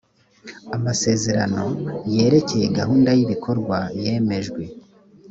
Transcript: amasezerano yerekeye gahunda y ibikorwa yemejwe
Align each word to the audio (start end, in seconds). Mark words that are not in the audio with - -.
amasezerano 0.75 1.63
yerekeye 2.13 2.65
gahunda 2.77 3.09
y 3.17 3.21
ibikorwa 3.25 3.77
yemejwe 4.01 4.61